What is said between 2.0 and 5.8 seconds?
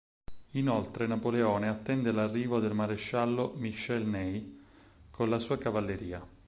l'arrivo del maresciallo Michel Ney, con la sua